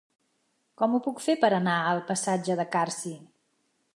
Com 0.81 0.95
ho 0.97 1.01
puc 1.07 1.21
fer 1.25 1.35
per 1.43 1.51
anar 1.59 1.77
al 1.91 2.03
passatge 2.09 2.57
de 2.61 2.67
Carsi? 2.77 3.15